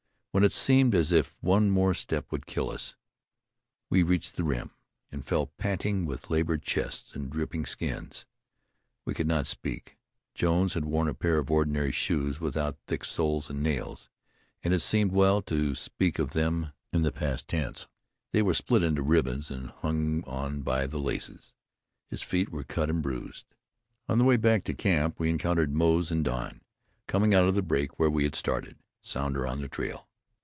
[0.33, 2.95] When it seemed as if one more step would kill us,
[3.89, 4.71] we reached the rim,
[5.11, 8.25] and fell panting with labored chests and dripping skins.
[9.03, 9.97] We could not speak.
[10.33, 14.07] Jones had worn a pair of ordinary shoes without thick soles and nails,
[14.63, 17.89] and it seemed well to speak of them in the past tense.
[18.31, 21.53] They were split into ribbons and hung on by the laces.
[22.07, 23.53] His feet were cut and bruised.
[24.07, 26.61] On the way back to camp, we encountered Moze and Don
[27.05, 30.07] coming out of the break where we had started Sounder on the trail.